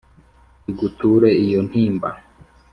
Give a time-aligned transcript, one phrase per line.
[0.69, 2.09] iguture iyo ntimba!